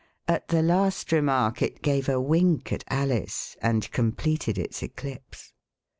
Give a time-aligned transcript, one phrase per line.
[0.27, 5.53] At the last remark it gave a wink at Alice and completed its eclipse.